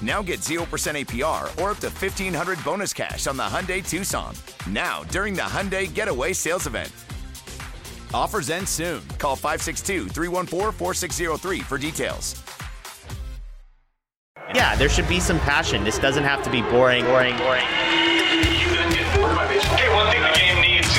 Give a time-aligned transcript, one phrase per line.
[0.00, 4.34] Now get 0% APR or up to 1500 bonus cash on the Hyundai Tucson.
[4.68, 6.92] Now, during the Hyundai Getaway Sales Event.
[8.14, 9.02] Offers end soon.
[9.18, 12.42] Call 562 314 4603 for details.
[14.54, 15.84] Yeah, there should be some passion.
[15.84, 17.66] This doesn't have to be boring, boring, boring.
[19.76, 20.47] Hey, one thing the game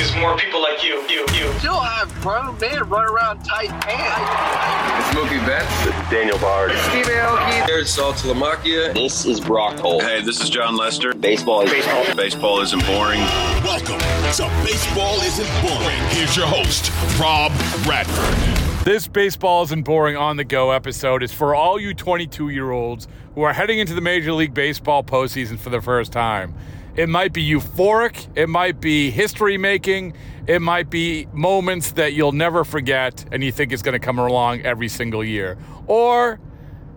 [0.09, 1.51] needs is more people like you, you, you.
[1.59, 5.07] Still have grown men run around tight pants.
[5.07, 5.85] It's Mookie Betts.
[5.85, 6.71] This is Daniel Bard.
[6.71, 7.65] Steve Aoki.
[7.67, 8.93] Here's Saltalamacchia.
[8.93, 10.03] This is Brock Holt.
[10.03, 11.13] Hey, this is Jon Lester.
[11.13, 12.15] Baseball is baseball.
[12.15, 13.19] Baseball isn't boring.
[13.63, 15.97] Welcome to Baseball Isn't Boring.
[16.09, 17.51] Here's your host, Rob
[17.83, 18.85] Bradford.
[18.85, 23.07] This Baseball Isn't Boring on the Go episode is for all you 22 year olds
[23.35, 26.53] who are heading into the Major League Baseball postseason for the first time.
[26.99, 30.17] It might be euphoric, it might be history making,
[30.47, 34.19] it might be moments that you'll never forget and you think it's going to come
[34.19, 35.57] along every single year.
[35.87, 36.41] Or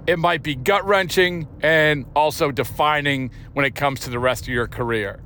[0.09, 4.49] it might be gut wrenching and also defining when it comes to the rest of
[4.49, 5.23] your career.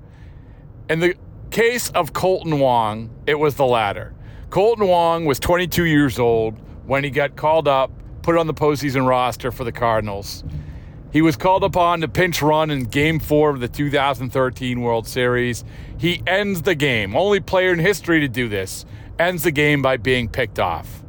[0.91, 1.15] In the
[1.51, 4.15] case of Kolten Wong, it was the latter.
[4.51, 6.55] Kolten Wong was 22 years old
[6.85, 10.45] when he got called up, put on the postseason roster for the Cardinals.
[11.17, 15.65] He was called upon to pinch run in game four of the 2013 World Series.
[15.97, 18.85] He ends the game, only player in history to do this,
[19.19, 21.03] ends the game by being picked off.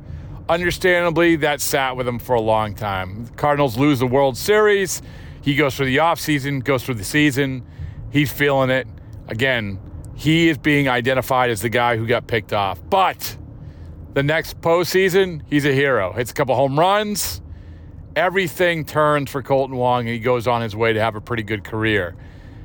[0.48, 3.26] Understandably, that sat with him for a long time.
[3.26, 5.02] The Cardinals lose the World Series.
[5.42, 7.68] He goes through the offseason, goes through the season.
[8.10, 8.88] He's feeling it.
[9.28, 9.78] Again,
[10.16, 12.80] he is being identified as the guy who got picked off.
[12.90, 13.36] But
[14.14, 16.14] the next postseason, he's a hero.
[16.14, 17.42] Hits a couple home runs.
[18.18, 21.44] Everything turns for Kolten Wong, and he goes on his way to have a pretty
[21.44, 22.16] good career.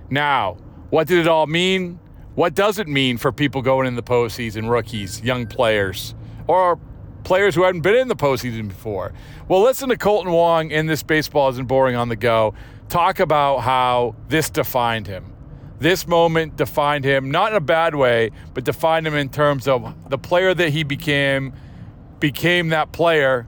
[0.09, 0.57] Now,
[0.89, 2.01] what did it all mean?
[2.35, 6.15] What does it mean for people going in the postseason, rookies, young players,
[6.47, 6.81] or
[7.25, 9.13] players who hadn't been in the postseason before?
[9.47, 12.55] Well, listen to Kolten Wong in this Baseball Isn't Boring on the Go
[12.89, 15.35] talk about how this defined him.
[15.81, 19.95] This moment defined him, not in a bad way, but defined him in terms of
[20.09, 21.53] the player that he became,
[22.21, 23.47] became that player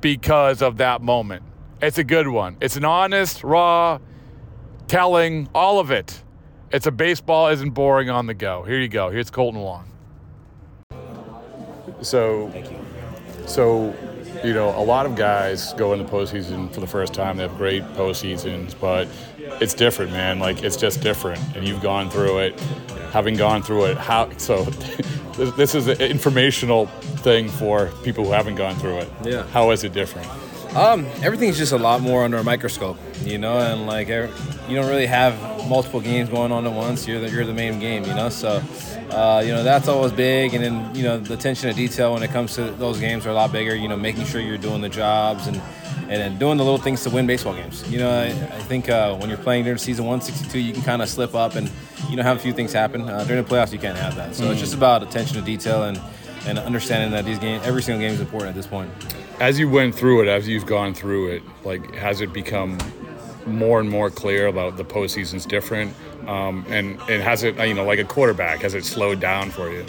[0.00, 1.42] because of that moment.
[1.80, 2.56] It's a good one.
[2.60, 3.98] It's an honest, raw,
[4.88, 6.22] telling, all of it.
[6.70, 8.62] It's a baseball isn't boring on the go.
[8.64, 9.10] Here you go.
[9.10, 9.88] Here's Kolten Wong.
[12.02, 12.52] So,
[13.46, 13.94] so,
[14.44, 17.36] you know, a lot of guys go in the postseason for the first time.
[17.36, 19.08] They have great postseasons, but
[19.60, 20.38] it's different, man.
[20.38, 22.60] Like it's just different, and you've gone through it.
[23.12, 24.28] Having gone through it, how?
[24.38, 24.64] So,
[25.54, 26.86] this is an informational
[27.22, 29.08] thing for people who haven't gone through it.
[29.22, 29.46] Yeah.
[29.48, 30.28] How is it different?
[30.78, 34.28] Um, everything's just a lot more under a microscope, you know, and like you
[34.76, 35.36] don't really have
[35.68, 37.04] multiple games going on at once.
[37.04, 38.28] You're the, you're the main game, you know.
[38.28, 38.62] So,
[39.10, 40.54] uh, you know, that's always big.
[40.54, 43.30] And then you know, the attention to detail when it comes to those games are
[43.30, 43.74] a lot bigger.
[43.74, 45.60] You know, making sure you're doing the jobs and
[46.02, 47.82] and then doing the little things to win baseball games.
[47.90, 51.02] You know, I, I think uh, when you're playing during season 162, you can kind
[51.02, 51.68] of slip up and
[52.08, 53.02] you know have a few things happen.
[53.02, 54.36] Uh, during the playoffs, you can't have that.
[54.36, 54.52] So mm.
[54.52, 56.00] it's just about attention to detail and
[56.48, 58.90] and understanding that these games, every single game is important at this point.
[59.40, 62.78] As you went through it, as you've gone through it, like has it become
[63.46, 65.94] more and more clear about the postseason's different,
[66.26, 69.70] um, and and has it you know like a quarterback has it slowed down for
[69.70, 69.84] you?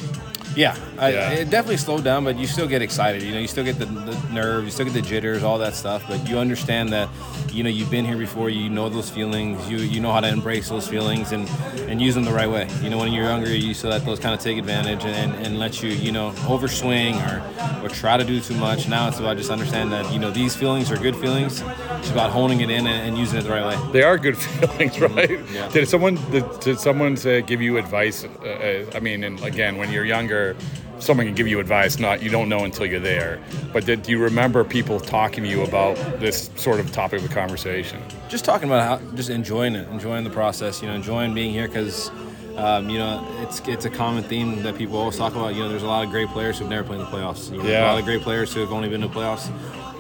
[0.56, 3.22] Yeah, I, it definitely slowed down, but you still get excited.
[3.22, 5.76] You know, you still get the, the nerves, you still get the jitters, all that
[5.76, 6.04] stuff.
[6.08, 7.08] But you understand that,
[7.54, 8.50] you know, you've been here before.
[8.50, 9.70] You know those feelings.
[9.70, 11.48] You you know how to embrace those feelings and
[11.90, 12.68] and use them the right way.
[12.82, 15.34] You know, when you're younger, you used to let those kind of take advantage and,
[15.46, 18.88] and let you you know overswing or or try to do too much.
[18.88, 21.62] Now it's about just understand that you know these feelings are good feelings.
[22.00, 23.92] It's about honing it in and, and using it the right way.
[23.92, 25.40] They are good feelings, right?
[25.52, 25.70] Yeah.
[25.70, 28.24] Did someone did, did someone say, give you advice?
[28.24, 30.56] Uh, uh I mean, and again, when you're younger
[31.00, 33.40] someone can give you advice not you don't know until you're there.
[33.74, 38.02] But did you remember people talking to you about this sort of topic of conversation?
[38.28, 41.68] Just talking about how just enjoying it enjoying the process you know enjoying being here
[41.68, 42.10] because
[42.58, 45.56] um, you know it's it's a common theme that people always talk about.
[45.56, 47.52] You know there's a lot of great players who've never played in the playoffs.
[47.52, 47.86] You know, yeah.
[47.86, 49.50] a lot of great players who have only been to the playoffs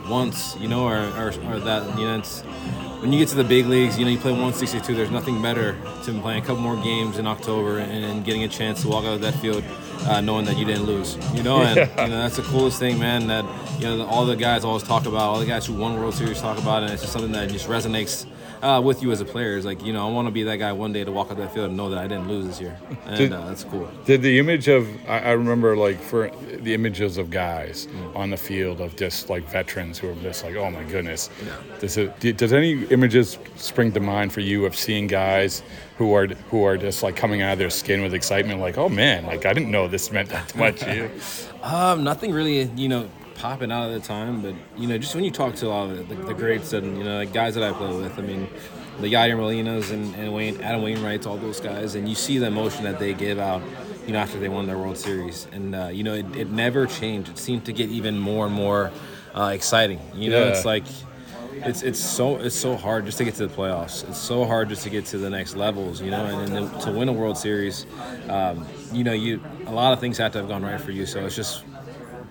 [0.09, 2.43] once you know or, or, or that you know it's
[3.01, 4.93] when you get to the big leagues, you know, you play 162.
[4.93, 5.73] There's nothing better
[6.03, 9.05] than playing a couple more games in October and, and getting a chance to walk
[9.05, 9.63] out of that field
[10.07, 11.17] uh, knowing that you didn't lose.
[11.33, 12.03] You know, and yeah.
[12.03, 13.27] you know that's the coolest thing, man.
[13.27, 13.45] That
[13.79, 16.41] you know all the guys always talk about, all the guys who won World Series
[16.41, 18.25] talk about, and it's just something that just resonates
[18.61, 19.57] uh, with you as a player.
[19.57, 21.37] Is like you know I want to be that guy one day to walk out
[21.37, 23.89] that field and know that I didn't lose this year, and did, uh, that's cool.
[24.05, 26.29] Did the image of I, I, remember like for
[26.61, 28.15] the images of guys mm.
[28.15, 31.29] on the field of just like veterans who are just like oh my goodness.
[31.45, 31.55] Yeah.
[31.79, 35.63] Does it does any images spring to mind for you of seeing guys
[35.97, 38.89] who are who are just like coming out of their skin with excitement like oh
[38.89, 41.11] man like I didn't know this meant that much to you.
[41.63, 43.09] um, nothing really you know
[43.39, 45.89] popping out at the time, but you know, just when you talk to a lot
[45.89, 48.47] of the, the greats and you know, like guys that I play with, I mean,
[48.99, 52.47] the Yadier Molinas and, and Wayne, Adam Wainwrights, all those guys, and you see the
[52.47, 53.61] emotion that they give out,
[54.05, 56.85] you know, after they won their World Series, and uh, you know, it, it, never
[56.85, 57.29] changed.
[57.29, 58.91] It seemed to get even more and more
[59.33, 60.01] uh, exciting.
[60.13, 60.51] You know, yeah.
[60.51, 60.83] it's like
[61.53, 64.07] it's it's so it's so hard just to get to the playoffs.
[64.09, 66.91] It's so hard just to get to the next levels, you know, and, and to
[66.91, 67.85] win a World Series,
[68.27, 71.05] um, you know, you a lot of things have to have gone right for you.
[71.05, 71.63] So it's just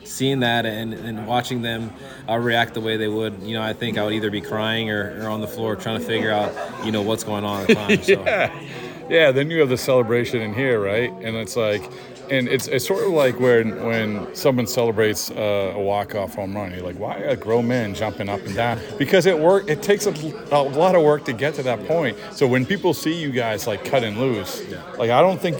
[0.09, 1.93] seeing that and, and watching them
[2.29, 4.91] uh, react the way they would, you know, I think I would either be crying
[4.91, 6.53] or, or on the floor trying to figure out,
[6.85, 8.03] you know, what's going on at the time.
[8.03, 8.13] So.
[8.25, 8.69] yeah.
[9.09, 11.11] Yeah, then you have the celebration in here, right?
[11.11, 11.83] And it's like,
[12.31, 16.55] and it's, it's sort of like when when someone celebrates uh, a walk off home
[16.55, 18.79] run, you're like, why are grown men jumping up and down?
[18.99, 20.11] Because it work it takes a,
[20.53, 22.19] a, lot of work to get to that point.
[22.33, 24.63] So when people see you guys like cutting loose,
[24.99, 25.57] like I don't think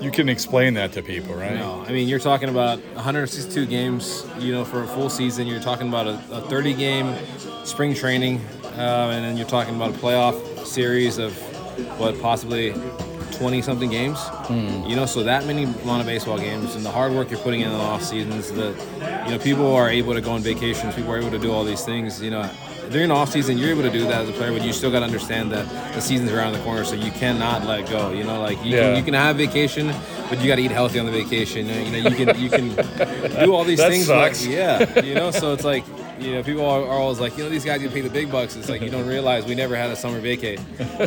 [0.00, 1.54] you can explain that to people, right?
[1.54, 5.46] No, I mean you're talking about 162 games, you know, for a full season.
[5.46, 7.14] You're talking about a, a 30 game
[7.64, 11.36] spring training, uh, and then you're talking about a playoff series of
[11.98, 12.74] what possibly
[13.32, 14.18] 20 something games.
[14.18, 14.88] Mm.
[14.88, 17.60] You know, so that many amount of baseball games and the hard work you're putting
[17.60, 18.50] in the off seasons.
[18.52, 18.74] that
[19.26, 20.94] you know people are able to go on vacations.
[20.94, 22.20] People are able to do all these things.
[22.22, 22.50] You know,
[22.90, 24.90] during the off season, you're able to do that as a player, but you still
[24.90, 28.12] got to understand that the season's around the corner, so you cannot let go.
[28.12, 28.88] You know, like you, yeah.
[28.88, 29.92] can, you can have vacation,
[30.28, 31.66] but you got to eat healthy on the vacation.
[31.66, 34.06] You know, you can you can do all these things.
[34.06, 34.44] Sucks.
[34.44, 35.84] Like, yeah, you know, so it's like
[36.20, 38.30] you know, people are, are, always like, you know, these guys get paid the big
[38.30, 38.56] bucks.
[38.56, 40.58] It's like you don't realize we never had a summer vacay.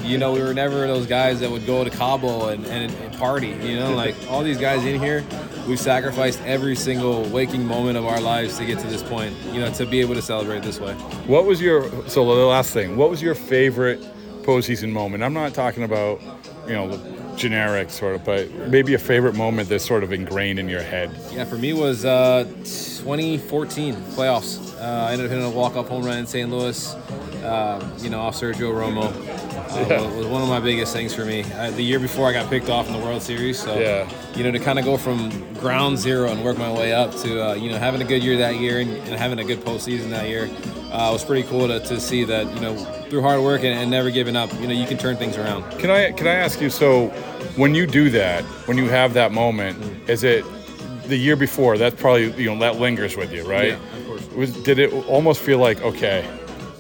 [0.04, 3.18] You know, we were never those guys that would go to Cabo and, and, and
[3.18, 3.50] party.
[3.50, 5.24] You know, like all these guys in here,
[5.68, 9.36] we've sacrificed every single waking moment of our lives to get to this point.
[9.52, 10.94] You know, to be able to celebrate this way.
[11.28, 12.96] What was your so the last thing?
[12.96, 14.02] What was your favorite
[14.44, 15.24] postseason moment?
[15.24, 16.22] I'm not talking about
[16.68, 16.88] you know
[17.36, 21.12] generic sort of, but maybe a favorite moment that's sort of ingrained in your head.
[21.32, 24.80] Yeah, for me was uh, 2014 playoffs.
[24.80, 26.50] Uh, I ended up hitting a walk-off home run in St.
[26.50, 26.94] Louis,
[27.44, 29.12] uh, you know, off Sergio Romo.
[29.72, 30.18] Uh, yeah.
[30.18, 31.44] was one of my biggest things for me.
[31.54, 34.10] I, the year before, I got picked off in the World Series, so yeah.
[34.36, 37.52] you know, to kind of go from ground zero and work my way up to
[37.52, 40.10] uh, you know having a good year that year and, and having a good postseason
[40.10, 40.50] that year
[40.92, 42.76] uh, was pretty cool to, to see that you know
[43.10, 45.64] through hard work and, and, never giving up, you know, you can turn things around.
[45.80, 46.70] Can I can I ask you?
[46.70, 47.08] So,
[47.56, 50.10] when you do that, when you have that moment, mm-hmm.
[50.10, 50.46] is it
[51.08, 51.78] the year before?
[51.78, 53.70] That's probably you know that lingers with you, right?
[53.70, 53.80] Yeah
[54.32, 56.28] of was did it almost feel like okay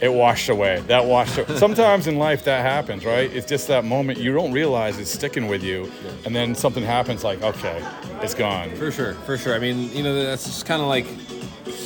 [0.01, 1.57] it washed away that washed away.
[1.57, 5.47] sometimes in life that happens right it's just that moment you don't realize it's sticking
[5.47, 5.91] with you
[6.25, 7.83] and then something happens like okay
[8.21, 11.05] it's gone for sure for sure i mean you know that's just kind of like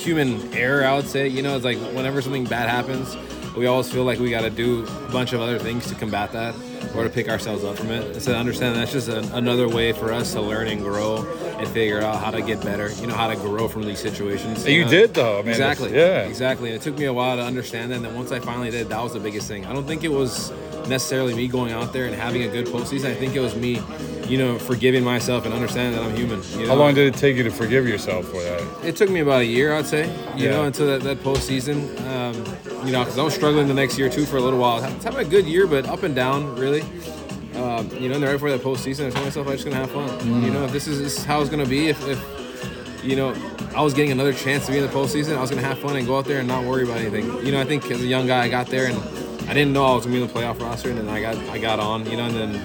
[0.06, 0.86] human error.
[0.86, 3.18] I would say, you know, it's like whenever something bad happens,
[3.56, 6.32] we always feel like we got to do a bunch of other things to combat
[6.34, 6.56] that
[6.96, 8.22] or to pick ourselves up from it.
[8.22, 11.26] So understand that's just a, another way for us to learn and grow
[11.58, 12.92] and figure out how to get better.
[13.02, 14.66] You know, how to grow from these situations.
[14.68, 14.92] You know?
[14.92, 15.40] did though.
[15.40, 15.94] I mean, exactly.
[15.94, 16.28] Yeah.
[16.28, 16.70] Exactly.
[16.70, 17.96] And it took me a while to understand that.
[17.96, 19.66] And then once I finally did, that was the biggest thing.
[19.66, 20.52] I don't think it was
[20.88, 23.06] necessarily me going out there and having a good postseason.
[23.06, 23.82] I think it was me,
[24.28, 26.42] you know, forgiving myself and understanding that I'm human.
[26.54, 26.68] You know?
[26.70, 28.62] How long did it take you to forgive yourself for that?
[28.84, 30.08] It took me about a year, I'd say.
[30.36, 30.52] You Yeah.
[30.52, 31.78] know, until that, that postseason.
[32.10, 32.36] Um,
[32.86, 34.84] you know, because I was struggling the next year too for a little while.
[34.84, 36.82] I was having a good year, but up and down, really.
[37.56, 39.78] Um, you know, and then right before that postseason, I told myself I'm just gonna
[39.78, 40.10] have fun.
[40.20, 40.44] Mm.
[40.44, 42.20] You know, if this is, this is how it's gonna be, if, if
[43.04, 43.34] you know,
[43.76, 45.96] I was getting another chance to be in the postseason, I was gonna have fun
[45.96, 47.26] and go out there and not worry about anything.
[47.46, 48.98] You know, I think as a young guy, I got there and
[49.50, 51.38] I didn't know I was gonna be in the playoff roster, and then I got
[51.50, 52.10] I got on.
[52.10, 52.62] You know, and then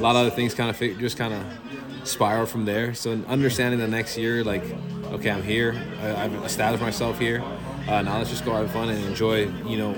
[0.00, 2.94] a lot of other things kind of just kind of spiral from there.
[2.94, 4.64] So understanding the next year, like,
[5.12, 5.78] okay, I'm here.
[6.00, 7.42] I, I've established myself here.
[7.86, 9.48] Uh, now let's just go have fun and enjoy.
[9.66, 9.94] You know,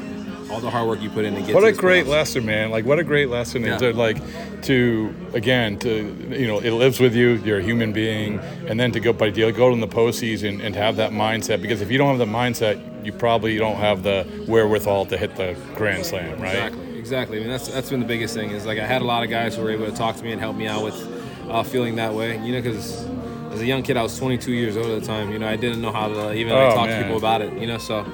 [0.50, 1.54] all the hard work you put in to get.
[1.54, 2.08] What a great playoffs.
[2.10, 2.70] lesson, man!
[2.70, 3.78] Like, what a great lesson Yeah.
[3.78, 4.18] to like
[4.62, 5.90] to again to
[6.30, 7.40] you know it lives with you.
[7.44, 10.74] You're a human being, and then to go by deal go in the postseason and
[10.76, 11.60] have that mindset.
[11.62, 15.36] Because if you don't have the mindset, you probably don't have the wherewithal to hit
[15.36, 16.54] the grand slam, right?
[16.54, 16.98] Exactly.
[16.98, 17.36] Exactly.
[17.38, 18.50] I mean, that's that's been the biggest thing.
[18.50, 20.32] Is like I had a lot of guys who were able to talk to me
[20.32, 20.94] and help me out with
[21.48, 22.38] uh, feeling that way.
[22.44, 23.04] You know, because
[23.52, 25.32] as a young kid, I was 22 years old at the time.
[25.32, 27.00] You know, I didn't know how to even like, Oh, talk man.
[27.00, 27.52] to people about it.
[27.58, 28.06] You know, so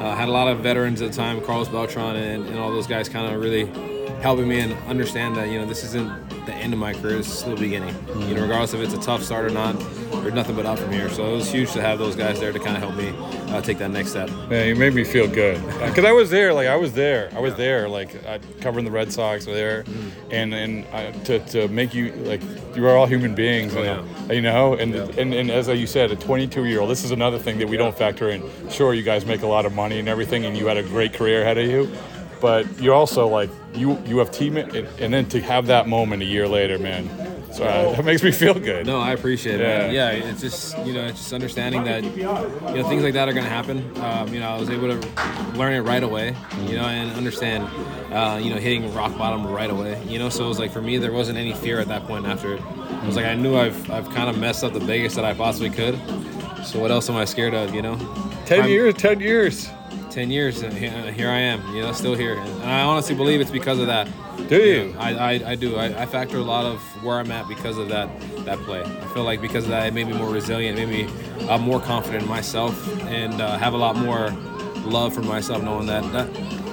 [0.00, 2.86] uh, had a lot of veterans at the time, Carlos Beltran and, and all those
[2.86, 3.70] guys, kind of really
[4.20, 7.16] helping me and understand that you know this isn't the end of my career.
[7.18, 7.94] This is still the beginning.
[8.28, 9.78] You know, regardless if it's a tough start or not,
[10.22, 11.08] there's nothing but up from here.
[11.10, 13.08] So it was huge to have those guys there to kind of help me
[13.52, 14.28] uh, take that next step.
[14.50, 16.52] Yeah, you made me feel good because I was there.
[16.52, 17.30] Like I was there.
[17.34, 17.88] I was there.
[17.88, 20.32] Like I covering the Red Sox there, Mm-hmm.
[20.32, 22.40] and and I, to, to make you like
[22.74, 24.74] you are all human beings, Oh, and, you know.
[24.74, 26.90] And, and and as you said, a 22 year old.
[26.90, 28.42] This is another thing that we don't factor in.
[28.70, 31.12] Sure, you guys make a lot of money and everything, and you had a great
[31.14, 31.90] career ahead of you,
[32.40, 36.22] but you're also like you you have team and, and then to have that moment
[36.22, 37.08] a year later, man.
[37.52, 38.86] So uh, that makes me feel good.
[38.86, 39.64] No, I appreciate it.
[39.64, 39.78] Yeah.
[39.78, 39.94] Man.
[39.94, 43.32] Yeah, it's just you know, it's just understanding that you know things like that are
[43.32, 43.78] going to happen.
[44.02, 46.34] Um, you know, I was able to learn it right away.
[46.66, 47.64] You know, and understand
[48.12, 50.02] uh, you know hitting rock bottom right away.
[50.06, 52.26] You know, so it was like for me, there wasn't any fear at that point.
[52.26, 55.16] After it, it was like I knew I've I've kind of messed up the biggest
[55.16, 55.98] that I possibly could.
[56.64, 57.74] So what else am I scared of?
[57.74, 57.96] You know,
[58.46, 58.94] 10 I'm- years.
[58.94, 59.68] 10 years.
[60.10, 62.34] 10 years and here, I am, you know, still here.
[62.34, 64.08] And I honestly believe it's because of that.
[64.48, 64.92] Do you?
[64.92, 65.76] know, I, I, I do.
[65.76, 68.08] I, I factor a lot of where I'm at because of that
[68.44, 68.82] that play.
[68.82, 71.58] I feel like because of that, it made me more resilient, it made me uh,
[71.58, 74.30] more confident in myself, and uh, have a lot more
[74.84, 76.28] love for myself, knowing that, that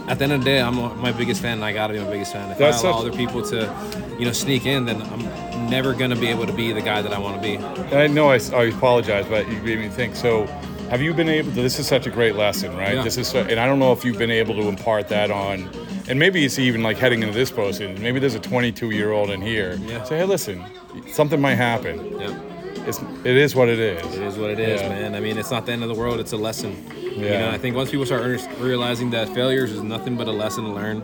[0.10, 2.10] at the end of the day, I'm my biggest fan, and I gotta be my
[2.10, 2.50] biggest fan.
[2.50, 5.94] If That's I allow such- other people to, you know, sneak in, then I'm never
[5.94, 7.58] gonna be able to be the guy that I want to be.
[7.96, 10.16] I know I, I apologize, but you made me think.
[10.16, 10.46] So,
[10.90, 11.62] have you been able to?
[11.62, 12.96] This is such a great lesson, right?
[12.96, 13.04] Yeah.
[13.04, 15.70] This is, so, and I don't know if you've been able to impart that on,
[16.08, 18.02] and maybe it's even like heading into this posting.
[18.02, 19.78] Maybe there's a 22 year old in here.
[19.82, 20.04] Yeah.
[20.04, 20.64] Say, hey, listen,
[21.08, 22.20] something might happen.
[22.20, 22.40] Yeah.
[22.88, 24.16] It's, it is what it is.
[24.16, 24.88] It is what it is, Yeah.
[24.90, 25.16] man.
[25.16, 26.20] I mean, it's not the end of the world.
[26.22, 26.86] It's a lesson.
[27.02, 27.40] You Yeah.
[27.40, 28.24] know, I think once people start
[28.60, 31.02] realizing that failures is nothing but a lesson to learn,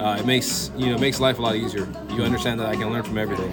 [0.00, 1.86] uh, it makes you know it makes life a lot easier.
[2.10, 3.52] You understand that I can learn from everything.